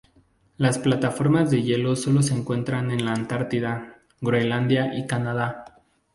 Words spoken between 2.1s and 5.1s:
se encuentran en la Antártida, Groenlandia y